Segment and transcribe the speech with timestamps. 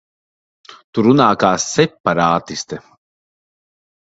[0.97, 2.81] Tu runā kā separātiste.